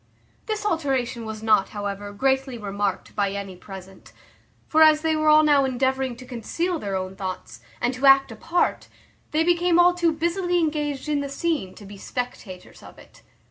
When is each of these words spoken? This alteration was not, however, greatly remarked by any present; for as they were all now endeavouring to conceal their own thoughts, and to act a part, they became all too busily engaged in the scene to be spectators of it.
This 0.47 0.65
alteration 0.65 1.25
was 1.27 1.43
not, 1.43 1.69
however, 1.77 2.11
greatly 2.11 2.57
remarked 2.57 3.15
by 3.15 3.33
any 3.33 3.55
present; 3.55 4.13
for 4.67 4.81
as 4.81 5.01
they 5.01 5.15
were 5.15 5.29
all 5.29 5.43
now 5.43 5.63
endeavouring 5.63 6.15
to 6.15 6.25
conceal 6.25 6.79
their 6.79 6.95
own 6.95 7.15
thoughts, 7.15 7.59
and 7.79 7.93
to 7.93 8.07
act 8.07 8.31
a 8.31 8.35
part, 8.35 8.87
they 9.29 9.43
became 9.43 9.77
all 9.77 9.93
too 9.93 10.11
busily 10.11 10.57
engaged 10.57 11.07
in 11.07 11.19
the 11.21 11.29
scene 11.29 11.75
to 11.75 11.85
be 11.85 11.97
spectators 11.99 12.81
of 12.81 12.97
it. 12.97 13.21